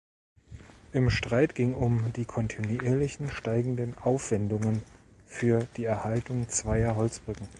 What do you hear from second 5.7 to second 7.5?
die Erhaltung zweier Holzbrücken.